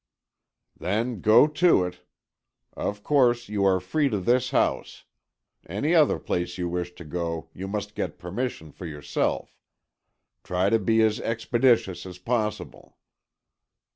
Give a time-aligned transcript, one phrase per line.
[0.79, 2.01] "Then go to it.
[2.75, 5.05] Of course, you are free of this house.
[5.69, 9.55] Any other place you wish to go, you must get permission for yourself.
[10.43, 12.97] Try to be as expeditious as possible."